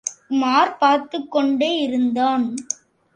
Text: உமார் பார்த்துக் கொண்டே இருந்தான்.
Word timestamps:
உமார் 0.29 0.77
பார்த்துக் 0.77 1.31
கொண்டே 1.31 1.77
இருந்தான். 1.77 2.55